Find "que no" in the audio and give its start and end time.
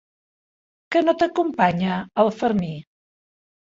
0.95-1.15